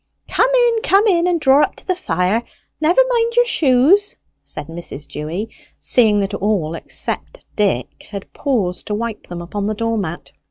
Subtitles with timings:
[0.27, 2.41] "Come in, come in, and draw up to the fire;
[2.81, 5.07] never mind your shoes," said Mrs.
[5.07, 10.31] Dewy, seeing that all except Dick had paused to wipe them upon the door mat.